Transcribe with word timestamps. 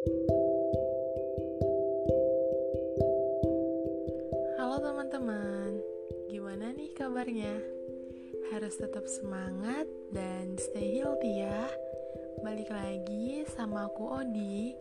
Halo 0.00 0.16
teman-teman, 4.80 5.76
gimana 6.32 6.72
nih 6.72 6.88
kabarnya? 6.96 7.60
Harus 8.48 8.80
tetap 8.80 9.04
semangat 9.04 9.84
dan 10.08 10.56
stay 10.56 11.04
healthy 11.04 11.44
ya. 11.44 11.68
Balik 12.40 12.72
lagi 12.72 13.44
sama 13.52 13.92
aku 13.92 14.24
Odi 14.24 14.72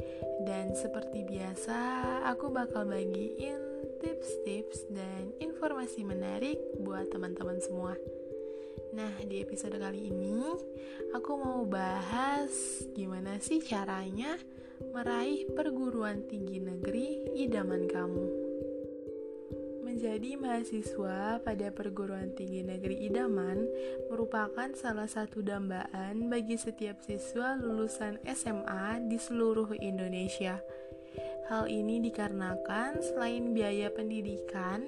dan 0.48 0.72
seperti 0.72 1.28
biasa 1.28 1.76
aku 2.24 2.56
bakal 2.56 2.88
bagiin 2.88 3.60
tips-tips 4.00 4.88
dan 4.88 5.36
informasi 5.44 6.08
menarik 6.08 6.64
buat 6.80 7.12
teman-teman 7.12 7.60
semua. 7.60 8.00
Nah, 8.96 9.14
di 9.24 9.44
episode 9.44 9.76
kali 9.76 10.12
ini 10.12 10.40
aku 11.12 11.32
mau 11.36 11.64
bahas 11.68 12.52
gimana 12.96 13.38
sih 13.38 13.60
caranya 13.60 14.40
meraih 14.96 15.48
perguruan 15.52 16.24
tinggi 16.28 16.64
negeri 16.64 17.36
idaman 17.36 17.86
kamu. 17.88 18.28
Menjadi 19.84 20.38
mahasiswa 20.38 21.42
pada 21.44 21.68
perguruan 21.74 22.32
tinggi 22.38 22.62
negeri 22.62 23.10
idaman 23.10 23.68
merupakan 24.08 24.70
salah 24.78 25.10
satu 25.10 25.42
dambaan 25.42 26.30
bagi 26.30 26.56
setiap 26.56 27.02
siswa 27.04 27.58
lulusan 27.58 28.22
SMA 28.24 29.04
di 29.10 29.18
seluruh 29.18 29.76
Indonesia. 29.76 30.62
Hal 31.50 31.66
ini 31.66 31.98
dikarenakan 32.06 33.02
selain 33.02 33.58
biaya 33.58 33.90
pendidikan, 33.90 34.86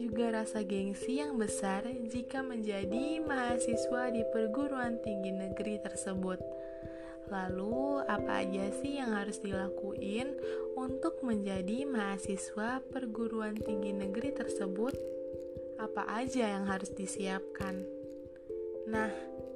juga 0.00 0.32
rasa 0.32 0.64
gengsi 0.64 1.20
yang 1.20 1.36
besar 1.36 1.84
jika 2.08 2.40
menjadi 2.40 3.20
mahasiswa 3.20 4.08
di 4.08 4.24
perguruan 4.32 4.96
tinggi 5.04 5.28
negeri 5.28 5.76
tersebut. 5.84 6.40
Lalu, 7.28 8.00
apa 8.08 8.42
aja 8.42 8.72
sih 8.80 8.96
yang 8.96 9.12
harus 9.12 9.38
dilakuin 9.44 10.34
untuk 10.74 11.20
menjadi 11.20 11.84
mahasiswa 11.84 12.80
perguruan 12.88 13.54
tinggi 13.60 13.92
negeri 13.92 14.32
tersebut? 14.32 14.96
Apa 15.76 16.08
aja 16.16 16.48
yang 16.58 16.64
harus 16.66 16.90
disiapkan? 16.96 17.84
Nah, 18.88 19.12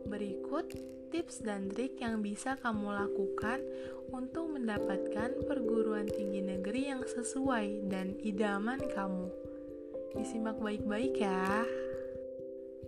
berikut 0.07 0.71
tips 1.09 1.41
dan 1.41 1.73
trik 1.73 1.99
yang 1.99 2.21
bisa 2.21 2.61
kamu 2.61 2.95
lakukan 2.95 3.65
untuk 4.13 4.55
mendapatkan 4.55 5.35
perguruan 5.49 6.07
tinggi 6.07 6.45
negeri 6.45 6.95
yang 6.95 7.03
sesuai 7.03 7.91
dan 7.91 8.15
idaman 8.23 8.79
kamu. 8.93 9.54
Disimak 10.15 10.63
baik-baik 10.63 11.19
ya. 11.19 11.67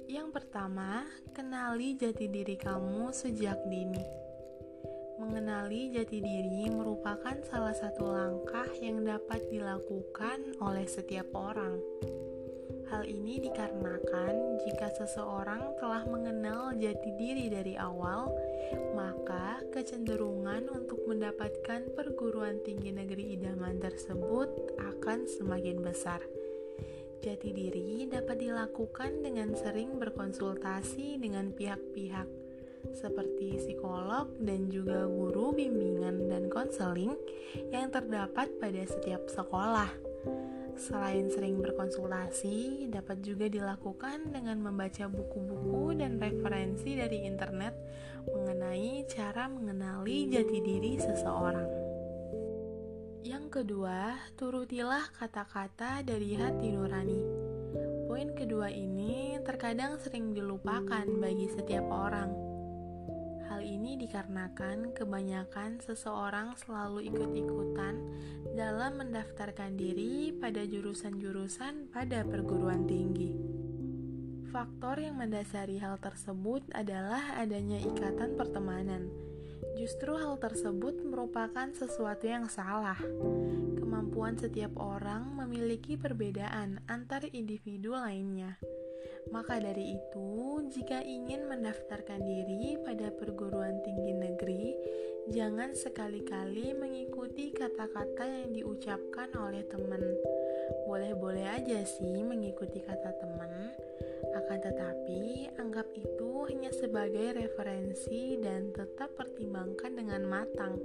Yang 0.07 0.29
pertama, 0.31 1.03
kenali 1.35 1.99
jati 1.99 2.31
diri 2.31 2.55
kamu 2.55 3.11
sejak 3.11 3.59
dini. 3.67 4.07
Mengenali 5.19 5.91
jati 5.91 6.23
diri 6.23 6.71
merupakan 6.71 7.35
salah 7.43 7.75
satu 7.75 8.07
langkah 8.07 8.71
yang 8.79 9.03
dapat 9.03 9.43
dilakukan 9.51 10.55
oleh 10.63 10.87
setiap 10.87 11.27
orang. 11.35 11.83
Hal 12.87 13.03
ini 13.03 13.43
dikarenakan 13.43 14.63
jika 14.63 14.95
seseorang 14.95 15.75
telah 15.83 16.07
mengenal 16.07 16.79
jati 16.79 17.11
diri 17.19 17.51
dari 17.51 17.75
awal, 17.75 18.31
maka 18.95 19.59
kecenderungan 19.75 20.71
untuk 20.71 21.03
mendapatkan 21.11 21.91
perguruan 21.99 22.63
tinggi 22.63 22.95
negeri 22.95 23.35
idaman 23.35 23.83
tersebut 23.83 24.79
akan 24.79 25.27
semakin 25.27 25.83
besar. 25.83 26.23
Jati 27.25 27.51
diri 27.51 28.07
dapat 28.07 28.39
dilakukan 28.39 29.25
dengan 29.25 29.57
sering 29.57 29.99
berkonsultasi 29.99 31.19
dengan 31.19 31.51
pihak-pihak 31.51 32.29
seperti 32.95 33.59
psikolog 33.59 34.31
dan 34.39 34.71
juga 34.71 35.09
guru 35.11 35.51
bimbingan 35.51 36.31
dan 36.31 36.47
konseling 36.47 37.19
yang 37.73 37.91
terdapat 37.91 38.47
pada 38.63 38.83
setiap 38.87 39.27
sekolah. 39.27 39.91
Selain 40.77 41.33
sering 41.33 41.57
berkonsultasi, 41.65 42.87
dapat 42.93 43.25
juga 43.25 43.49
dilakukan 43.49 44.29
dengan 44.29 44.61
membaca 44.61 45.09
buku-buku 45.09 45.97
dan 45.97 46.21
referensi 46.21 46.93
dari 47.01 47.25
internet 47.25 47.73
mengenai 48.29 49.09
cara 49.09 49.49
mengenali 49.49 50.29
jati 50.29 50.59
diri 50.61 51.01
seseorang. 51.01 51.86
Yang 53.27 53.59
kedua, 53.59 54.15
turutilah 54.39 55.03
kata-kata 55.19 56.07
dari 56.07 56.39
hati 56.39 56.71
nurani. 56.71 57.23
Poin 58.07 58.31
kedua 58.39 58.71
ini 58.71 59.35
terkadang 59.43 59.99
sering 59.99 60.31
dilupakan 60.31 61.03
bagi 61.19 61.51
setiap 61.51 61.91
orang. 61.91 62.31
Hal 63.51 63.67
ini 63.67 63.99
dikarenakan 63.99 64.95
kebanyakan 64.95 65.83
seseorang 65.83 66.55
selalu 66.55 67.11
ikut-ikutan 67.11 67.99
dalam 68.55 69.03
mendaftarkan 69.03 69.75
diri 69.75 70.31
pada 70.31 70.63
jurusan-jurusan 70.63 71.91
pada 71.91 72.23
perguruan 72.23 72.87
tinggi. 72.87 73.35
Faktor 74.55 75.03
yang 75.03 75.19
mendasari 75.19 75.83
hal 75.83 75.99
tersebut 75.99 76.63
adalah 76.71 77.43
adanya 77.43 77.83
ikatan 77.83 78.39
pertemanan 78.39 79.11
Justru 79.77 80.17
hal 80.17 80.41
tersebut 80.41 81.05
merupakan 81.05 81.69
sesuatu 81.77 82.25
yang 82.25 82.49
salah. 82.49 82.97
Kemampuan 83.77 84.41
setiap 84.41 84.73
orang 84.81 85.37
memiliki 85.37 86.01
perbedaan 86.01 86.81
antar 86.89 87.29
individu 87.37 87.93
lainnya. 87.93 88.57
Maka 89.29 89.61
dari 89.61 89.99
itu, 89.99 90.63
jika 90.73 91.03
ingin 91.05 91.45
mendaftarkan 91.51 92.25
diri 92.25 92.81
pada 92.81 93.13
perguruan 93.13 93.83
tinggi 93.85 94.15
negeri, 94.17 94.65
jangan 95.29 95.75
sekali-kali 95.75 96.73
mengikuti 96.73 97.51
kata-kata 97.51 98.23
yang 98.23 98.57
diucapkan 98.57 99.29
oleh 99.35 99.67
teman. 99.67 100.03
Boleh-boleh 100.87 101.47
aja 101.53 101.83
sih 101.83 102.23
mengikuti 102.23 102.79
kata 102.81 103.13
teman, 103.19 103.51
akan 104.37 104.59
tetapi, 104.61 105.49
anggap 105.57 105.89
itu 105.97 106.45
hanya 106.53 106.69
sebagai 106.69 107.41
referensi 107.41 108.37
dan 108.37 108.69
tetap 108.71 109.17
pertimbangkan 109.17 109.97
dengan 109.97 110.29
matang 110.29 110.77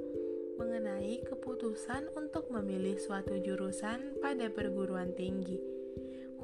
mengenai 0.56 1.20
keputusan 1.26 2.14
untuk 2.16 2.48
memilih 2.54 2.96
suatu 2.96 3.36
jurusan 3.42 4.22
pada 4.24 4.48
perguruan 4.48 5.12
tinggi, 5.18 5.60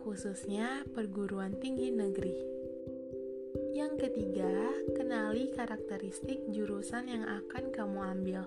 khususnya 0.03 0.83
perguruan 0.91 1.55
tinggi 1.61 1.93
negeri. 1.93 2.35
Yang 3.77 4.09
ketiga, 4.09 4.73
kenali 4.97 5.53
karakteristik 5.53 6.49
jurusan 6.51 7.07
yang 7.07 7.23
akan 7.23 7.69
kamu 7.71 7.99
ambil. 8.03 8.43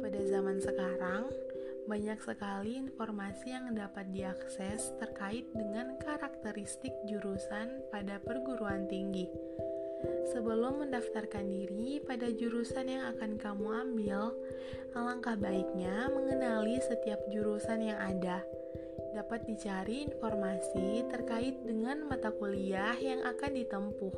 Pada 0.00 0.20
zaman 0.22 0.62
sekarang, 0.62 1.28
banyak 1.84 2.16
sekali 2.24 2.80
informasi 2.80 3.52
yang 3.52 3.76
dapat 3.76 4.08
diakses 4.08 4.96
terkait 4.96 5.44
dengan 5.52 6.00
karakteristik 6.00 6.92
jurusan 7.04 7.84
pada 7.92 8.16
perguruan 8.24 8.88
tinggi. 8.88 9.28
Sebelum 10.32 10.84
mendaftarkan 10.84 11.44
diri 11.44 12.00
pada 12.00 12.28
jurusan 12.32 12.88
yang 12.88 13.04
akan 13.16 13.36
kamu 13.36 13.66
ambil, 13.88 14.32
alangkah 14.96 15.36
baiknya 15.36 16.08
mengenali 16.12 16.80
setiap 16.80 17.20
jurusan 17.28 17.84
yang 17.84 18.00
ada. 18.00 18.40
Dapat 19.14 19.46
dicari 19.46 20.08
informasi 20.08 21.06
terkait 21.08 21.62
dengan 21.62 22.08
mata 22.08 22.34
kuliah 22.34 22.96
yang 22.98 23.22
akan 23.22 23.52
ditempuh, 23.54 24.14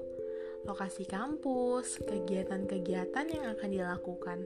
lokasi 0.65 1.05
kampus, 1.05 2.01
kegiatan-kegiatan 2.03 3.27
yang 3.29 3.45
akan 3.53 3.69
dilakukan. 3.71 4.39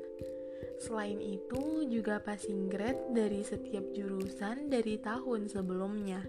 Selain 0.81 1.21
itu, 1.21 1.85
juga 1.93 2.25
passing 2.25 2.73
grade 2.73 3.13
dari 3.13 3.45
setiap 3.45 3.85
jurusan 3.93 4.73
dari 4.73 4.97
tahun 4.97 5.53
sebelumnya. 5.53 6.25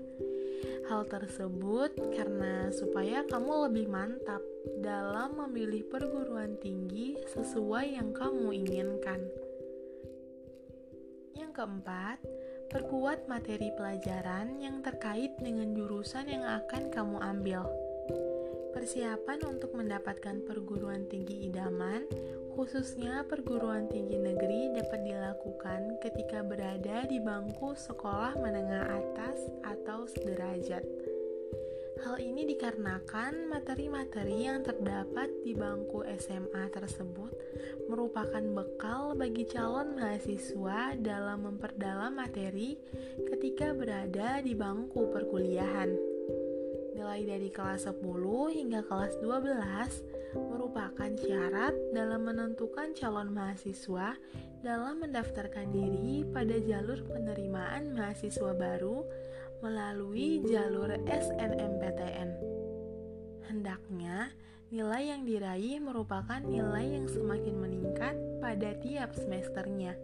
Hal 0.92 1.08
tersebut 1.08 1.96
karena 2.12 2.68
supaya 2.76 3.24
kamu 3.24 3.72
lebih 3.72 3.88
mantap 3.88 4.44
dalam 4.84 5.40
memilih 5.40 5.88
perguruan 5.88 6.60
tinggi 6.60 7.16
sesuai 7.32 7.96
yang 7.96 8.12
kamu 8.12 8.52
inginkan. 8.52 9.24
Yang 11.40 11.52
keempat, 11.56 12.20
perkuat 12.68 13.32
materi 13.32 13.72
pelajaran 13.80 14.60
yang 14.60 14.84
terkait 14.84 15.32
dengan 15.40 15.72
jurusan 15.72 16.28
yang 16.28 16.44
akan 16.44 16.92
kamu 16.92 17.18
ambil. 17.24 17.72
Persiapan 18.76 19.40
untuk 19.48 19.72
mendapatkan 19.80 20.44
perguruan 20.44 21.08
tinggi 21.08 21.48
idaman 21.48 22.04
khususnya 22.56 23.24
perguruan 23.26 23.88
tinggi 23.88 24.20
negeri 24.20 24.76
dapat 24.76 25.00
dilakukan 25.08 25.98
ketika 26.04 26.44
berada 26.44 27.08
di 27.08 27.18
bangku 27.24 27.72
sekolah 27.74 28.36
menengah 28.36 28.92
atas 28.92 29.38
atau 29.64 30.04
sederajat. 30.08 30.84
Hal 32.02 32.18
ini 32.18 32.50
dikarenakan 32.50 33.46
materi-materi 33.46 34.50
yang 34.50 34.66
terdapat 34.66 35.30
di 35.46 35.54
bangku 35.54 36.02
SMA 36.18 36.74
tersebut 36.74 37.30
merupakan 37.86 38.42
bekal 38.42 39.14
bagi 39.14 39.46
calon 39.46 39.94
mahasiswa 39.94 40.98
dalam 40.98 41.46
memperdalam 41.46 42.18
materi 42.18 42.74
ketika 43.30 43.78
berada 43.78 44.42
di 44.42 44.58
bangku 44.58 45.14
perkuliahan. 45.14 45.94
Nilai 46.98 47.22
dari 47.22 47.54
kelas 47.54 47.86
10 47.86 48.02
hingga 48.50 48.82
kelas 48.82 49.22
12 49.22 50.21
merupakan 50.36 51.12
syarat 51.20 51.76
dalam 51.92 52.28
menentukan 52.28 52.96
calon 52.96 53.32
mahasiswa 53.36 54.16
dalam 54.62 55.02
mendaftarkan 55.02 55.74
diri 55.74 56.24
pada 56.30 56.56
jalur 56.62 57.02
penerimaan 57.10 57.98
mahasiswa 57.98 58.54
baru 58.54 59.04
melalui 59.62 60.42
jalur 60.46 60.90
SNMPTN. 61.06 62.30
Hendaknya 63.50 64.34
nilai 64.72 65.12
yang 65.12 65.22
diraih 65.28 65.78
merupakan 65.84 66.40
nilai 66.40 66.98
yang 67.02 67.08
semakin 67.10 67.56
meningkat 67.60 68.16
pada 68.40 68.72
tiap 68.80 69.12
semesternya, 69.14 69.98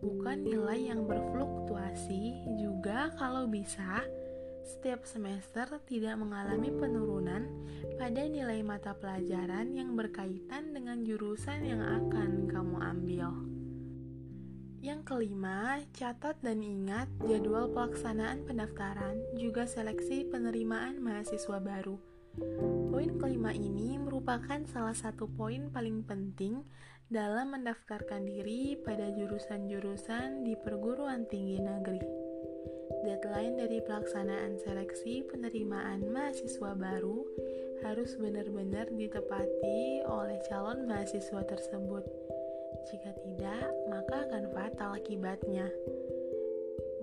bukan 0.00 0.42
nilai 0.42 0.90
yang 0.90 1.04
berfluktuasi. 1.04 2.34
Juga, 2.56 3.12
kalau 3.20 3.46
bisa, 3.46 4.02
setiap 4.64 5.04
semester 5.08 5.66
tidak 5.88 6.16
mengalami 6.20 6.72
penurunan 6.72 7.48
pada 7.96 8.24
nilai 8.24 8.60
mata 8.64 8.96
pelajaran 8.96 9.72
yang 9.72 9.96
berkaitan 9.96 10.72
dengan 10.72 11.04
jurusan 11.04 11.64
yang 11.64 11.82
akan 11.82 12.48
kamu 12.48 12.76
ambil. 12.80 13.28
Yang 14.80 15.00
kelima, 15.12 15.84
catat 15.92 16.40
dan 16.40 16.64
ingat 16.64 17.04
jadwal 17.28 17.68
pelaksanaan 17.68 18.48
pendaftaran 18.48 19.20
juga 19.36 19.68
seleksi 19.68 20.24
penerimaan 20.32 21.04
mahasiswa 21.04 21.60
baru. 21.60 22.00
Poin 22.88 23.20
kelima 23.20 23.52
ini 23.52 24.00
merupakan 24.00 24.64
salah 24.64 24.96
satu 24.96 25.28
poin 25.28 25.68
paling 25.68 26.00
penting 26.08 26.64
dalam 27.10 27.52
mendaftarkan 27.52 28.24
diri 28.24 28.78
pada 28.80 29.10
jurusan-jurusan 29.12 30.48
di 30.48 30.56
perguruan 30.56 31.28
tinggi 31.28 31.58
negeri. 31.58 32.29
Deadline 33.00 33.56
dari 33.56 33.80
pelaksanaan 33.80 34.60
seleksi 34.60 35.24
penerimaan 35.24 36.04
mahasiswa 36.12 36.76
baru 36.76 37.24
harus 37.80 38.12
benar-benar 38.20 38.92
ditepati 38.92 40.04
oleh 40.04 40.36
calon 40.44 40.84
mahasiswa 40.84 41.40
tersebut. 41.48 42.04
Jika 42.92 43.12
tidak, 43.24 43.72
maka 43.88 44.28
akan 44.28 44.44
fatal 44.52 44.90
akibatnya. 45.00 45.68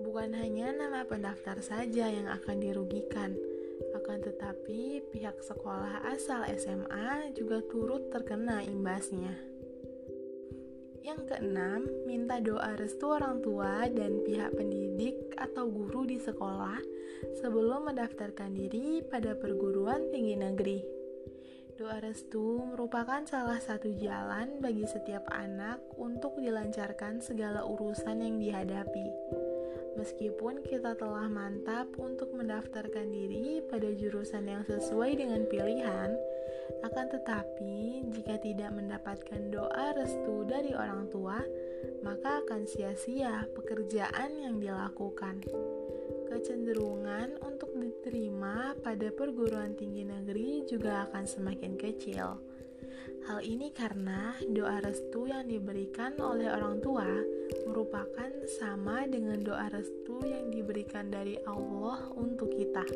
Bukan 0.02 0.34
hanya 0.38 0.70
nama 0.74 1.02
pendaftar 1.02 1.58
saja 1.62 2.06
yang 2.06 2.30
akan 2.30 2.62
dirugikan, 2.62 3.34
akan 3.94 4.18
tetapi 4.22 5.02
pihak 5.10 5.42
sekolah 5.42 6.06
asal 6.14 6.46
SMA 6.54 7.34
juga 7.34 7.62
turut 7.66 8.10
terkena 8.10 8.62
imbasnya. 8.62 9.47
Yang 11.08 11.32
keenam, 11.32 11.88
minta 12.04 12.36
doa 12.36 12.76
restu 12.76 13.08
orang 13.08 13.40
tua 13.40 13.88
dan 13.88 14.20
pihak 14.28 14.52
pendidik 14.52 15.16
atau 15.40 15.64
guru 15.64 16.04
di 16.04 16.20
sekolah 16.20 16.76
sebelum 17.40 17.88
mendaftarkan 17.88 18.52
diri 18.52 19.00
pada 19.00 19.32
perguruan 19.32 20.12
tinggi 20.12 20.36
negeri. 20.36 20.84
Doa 21.80 21.96
restu 22.04 22.60
merupakan 22.60 23.24
salah 23.24 23.56
satu 23.56 23.88
jalan 23.96 24.60
bagi 24.60 24.84
setiap 24.84 25.24
anak 25.32 25.80
untuk 25.96 26.36
dilancarkan 26.36 27.24
segala 27.24 27.64
urusan 27.64 28.20
yang 28.20 28.36
dihadapi. 28.36 29.08
Meskipun 29.98 30.62
kita 30.62 30.94
telah 30.94 31.26
mantap 31.26 31.90
untuk 31.98 32.30
mendaftarkan 32.30 33.10
diri 33.10 33.58
pada 33.66 33.90
jurusan 33.90 34.46
yang 34.46 34.62
sesuai 34.62 35.18
dengan 35.18 35.42
pilihan, 35.50 36.14
akan 36.86 37.06
tetapi 37.10 38.06
jika 38.14 38.38
tidak 38.38 38.70
mendapatkan 38.78 39.50
doa 39.50 39.98
restu 39.98 40.46
dari 40.46 40.70
orang 40.70 41.10
tua, 41.10 41.42
maka 42.06 42.46
akan 42.46 42.62
sia-sia 42.62 43.50
pekerjaan 43.58 44.38
yang 44.38 44.62
dilakukan 44.62 45.42
kecenderungan 46.30 47.40
untuk 47.42 47.74
diterima 47.74 48.78
pada 48.78 49.10
perguruan 49.10 49.74
tinggi 49.74 50.06
negeri 50.06 50.62
juga 50.68 51.10
akan 51.10 51.24
semakin 51.26 51.74
kecil. 51.74 52.38
Hal 53.26 53.42
ini 53.42 53.74
karena 53.74 54.36
doa 54.46 54.78
restu 54.78 55.26
yang 55.26 55.50
diberikan 55.50 56.14
oleh 56.22 56.46
orang 56.46 56.78
tua 56.78 57.08
merupakan 57.68 58.32
sama 58.48 59.04
dengan 59.04 59.44
doa 59.44 59.68
restu 59.68 60.24
yang 60.24 60.48
diberikan 60.48 61.12
dari 61.12 61.36
Allah 61.44 62.08
untuk 62.16 62.48
kita. 62.56 62.88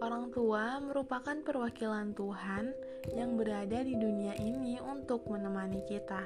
Orang 0.00 0.32
tua 0.32 0.80
merupakan 0.80 1.36
perwakilan 1.40 2.12
Tuhan 2.12 2.72
yang 3.16 3.40
berada 3.40 3.80
di 3.80 3.96
dunia 3.96 4.36
ini 4.36 4.76
untuk 4.80 5.24
menemani 5.28 5.80
kita. 5.88 6.24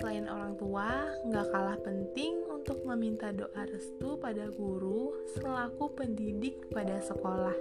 Selain 0.00 0.24
orang 0.24 0.56
tua, 0.56 1.12
nggak 1.28 1.46
kalah 1.52 1.76
penting 1.84 2.40
untuk 2.48 2.80
meminta 2.88 3.28
doa 3.28 3.68
restu 3.68 4.16
pada 4.16 4.48
guru 4.48 5.12
selaku 5.36 5.92
pendidik 5.92 6.72
pada 6.72 6.96
sekolah. 7.00 7.56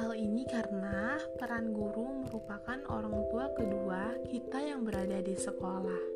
Hal 0.00 0.16
ini 0.16 0.48
karena 0.48 1.20
peran 1.36 1.70
guru 1.76 2.24
merupakan 2.24 2.80
orang 2.88 3.16
tua 3.28 3.52
kedua 3.52 4.16
kita 4.28 4.60
yang 4.60 4.82
berada 4.82 5.20
di 5.20 5.36
sekolah. 5.36 6.13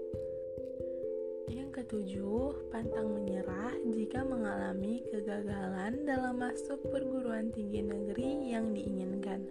Ketujuh, 1.79 2.75
pantang 2.75 3.07
menyerah 3.15 3.71
jika 3.95 4.27
mengalami 4.27 4.99
kegagalan 5.15 6.03
dalam 6.03 6.43
masuk 6.43 6.83
perguruan 6.91 7.55
tinggi 7.55 7.87
negeri 7.87 8.51
yang 8.51 8.75
diinginkan. 8.75 9.47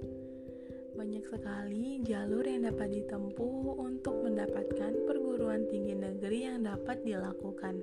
Banyak 0.91 1.23
sekali 1.23 2.03
jalur 2.03 2.43
yang 2.43 2.67
dapat 2.67 2.99
ditempuh 2.99 3.79
untuk 3.79 4.27
mendapatkan 4.27 5.07
perguruan 5.07 5.71
tinggi 5.71 5.95
negeri 5.95 6.51
yang 6.51 6.67
dapat 6.67 6.99
dilakukan. 7.07 7.79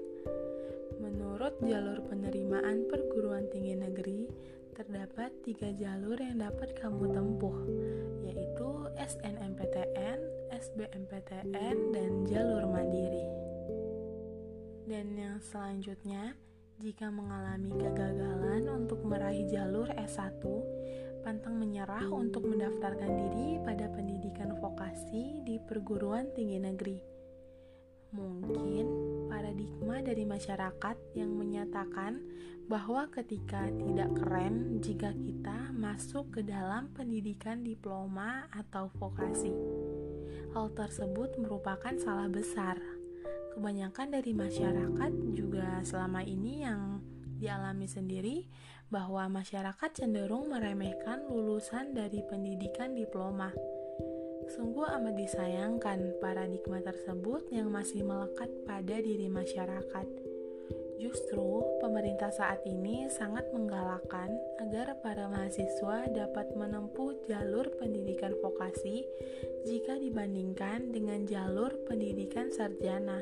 Menurut 1.00 1.56
jalur 1.64 2.04
penerimaan 2.04 2.84
perguruan 2.84 3.48
tinggi 3.48 3.80
negeri, 3.80 4.28
terdapat 4.76 5.32
tiga 5.40 5.72
jalur 5.72 6.20
yang 6.20 6.44
dapat 6.44 6.76
kamu 6.76 7.16
tempuh, 7.16 7.56
yaitu 8.28 8.68
SNMPTN, 9.00 10.20
SBMPTN, 10.52 11.76
dan 11.96 12.12
jalur 12.28 12.68
mandiri. 12.68 13.43
Dan 14.84 15.16
yang 15.16 15.40
selanjutnya, 15.40 16.36
jika 16.76 17.08
mengalami 17.08 17.72
kegagalan 17.72 18.68
untuk 18.68 19.00
meraih 19.06 19.48
jalur 19.48 19.88
S1, 19.96 20.44
pantang 21.24 21.56
menyerah 21.56 22.04
untuk 22.12 22.44
mendaftarkan 22.44 23.08
diri 23.08 23.56
pada 23.64 23.88
pendidikan 23.88 24.52
vokasi 24.60 25.40
di 25.40 25.56
perguruan 25.56 26.28
tinggi 26.36 26.60
negeri. 26.60 26.98
Mungkin 28.14 28.86
paradigma 29.26 30.04
dari 30.04 30.22
masyarakat 30.28 30.96
yang 31.18 31.34
menyatakan 31.34 32.22
bahwa 32.68 33.10
ketika 33.10 33.66
tidak 33.74 34.12
keren 34.20 34.78
jika 34.84 35.10
kita 35.16 35.74
masuk 35.74 36.30
ke 36.30 36.40
dalam 36.46 36.94
pendidikan 36.94 37.64
diploma 37.64 38.46
atau 38.54 38.92
vokasi. 39.00 39.50
Hal 40.54 40.70
tersebut 40.76 41.34
merupakan 41.42 41.98
salah 41.98 42.30
besar. 42.30 42.78
Kebanyakan 43.54 44.08
dari 44.10 44.32
masyarakat 44.34 45.12
juga 45.30 45.78
selama 45.86 46.26
ini 46.26 46.66
yang 46.66 46.98
dialami 47.38 47.86
sendiri 47.86 48.50
bahwa 48.90 49.30
masyarakat 49.30 49.90
cenderung 49.94 50.50
meremehkan 50.50 51.22
lulusan 51.30 51.94
dari 51.94 52.22
pendidikan 52.26 52.98
diploma. 52.98 53.54
Sungguh 54.50 54.84
amat 54.84 55.14
disayangkan 55.16 56.18
paradigma 56.20 56.82
tersebut 56.84 57.48
yang 57.54 57.72
masih 57.72 58.04
melekat 58.04 58.50
pada 58.68 59.00
diri 59.00 59.30
masyarakat. 59.30 60.23
Justru, 61.04 61.60
pemerintah 61.84 62.32
saat 62.32 62.64
ini 62.64 63.12
sangat 63.12 63.52
menggalakkan 63.52 64.32
agar 64.56 64.96
para 65.04 65.28
mahasiswa 65.28 66.08
dapat 66.08 66.56
menempuh 66.56 67.28
jalur 67.28 67.68
pendidikan 67.76 68.32
vokasi 68.40 69.04
jika 69.68 70.00
dibandingkan 70.00 70.96
dengan 70.96 71.28
jalur 71.28 71.76
pendidikan 71.84 72.48
sarjana. 72.48 73.20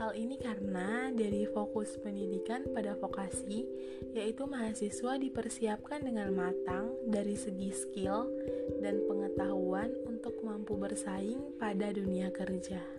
Hal 0.00 0.16
ini 0.16 0.40
karena 0.40 1.12
dari 1.12 1.44
fokus 1.44 2.00
pendidikan 2.00 2.64
pada 2.72 2.96
vokasi, 2.96 3.68
yaitu 4.16 4.48
mahasiswa 4.48 5.20
dipersiapkan 5.20 6.00
dengan 6.00 6.32
matang 6.32 6.96
dari 7.04 7.36
segi 7.36 7.68
skill 7.68 8.32
dan 8.80 9.04
pengetahuan 9.04 9.92
untuk 10.08 10.40
mampu 10.40 10.72
bersaing 10.72 11.52
pada 11.60 11.92
dunia 11.92 12.32
kerja. 12.32 12.97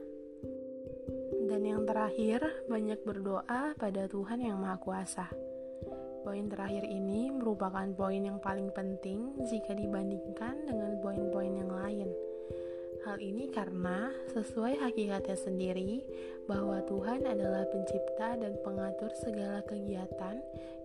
Dan 1.49 1.65
yang 1.65 1.83
terakhir, 1.89 2.45
banyak 2.69 3.01
berdoa 3.01 3.73
pada 3.73 4.05
Tuhan 4.05 4.45
Yang 4.45 4.57
Maha 4.61 4.77
Kuasa. 4.77 5.27
Poin 6.21 6.45
terakhir 6.45 6.85
ini 6.85 7.33
merupakan 7.33 7.89
poin 7.97 8.21
yang 8.21 8.37
paling 8.37 8.69
penting 8.69 9.33
jika 9.49 9.73
dibandingkan 9.73 10.69
dengan 10.69 11.01
poin-poin 11.01 11.53
yang 11.57 11.71
lain 11.73 12.11
Hal 13.07 13.15
ini 13.23 13.47
karena 13.47 14.11
sesuai 14.35 14.83
hakikatnya 14.83 15.37
sendiri 15.39 16.03
bahwa 16.51 16.83
Tuhan 16.83 17.23
adalah 17.23 17.63
pencipta 17.71 18.35
dan 18.35 18.59
pengatur 18.59 19.07
segala 19.23 19.63
kegiatan 19.63 20.35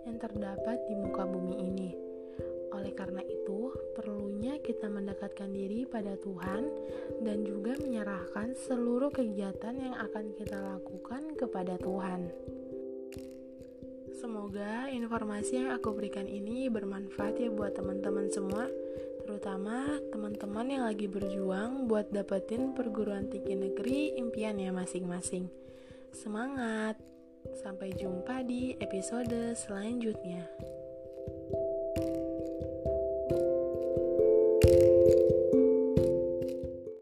yang 0.06 0.16
terdapat 0.22 0.78
di 0.86 0.94
muka 0.94 1.26
bumi 1.26 1.54
ini. 1.58 2.13
Oleh 2.74 2.90
karena 2.90 3.22
itu, 3.22 3.70
perlunya 3.94 4.58
kita 4.58 4.90
mendekatkan 4.90 5.54
diri 5.54 5.86
pada 5.86 6.18
Tuhan 6.18 6.66
dan 7.22 7.46
juga 7.46 7.78
menyerahkan 7.78 8.58
seluruh 8.66 9.14
kegiatan 9.14 9.78
yang 9.78 9.94
akan 9.94 10.34
kita 10.34 10.58
lakukan 10.58 11.38
kepada 11.38 11.78
Tuhan. 11.78 12.34
Semoga 14.18 14.88
informasi 14.88 15.60
yang 15.60 15.70
aku 15.76 15.92
berikan 15.92 16.24
ini 16.24 16.72
bermanfaat 16.72 17.38
ya 17.38 17.52
buat 17.52 17.76
teman-teman 17.76 18.32
semua. 18.32 18.66
terutama 19.24 19.88
teman-teman 20.12 20.68
yang 20.68 20.84
lagi 20.84 21.08
berjuang 21.08 21.88
buat 21.88 22.12
dapetin 22.12 22.76
perguruan 22.76 23.32
tinggi 23.32 23.56
negeri 23.56 24.12
impiannya 24.20 24.68
masing-masing. 24.68 25.48
Semangat! 26.12 27.00
Sampai 27.56 27.96
jumpa 27.96 28.44
di 28.44 28.76
episode 28.84 29.56
selanjutnya. 29.56 30.73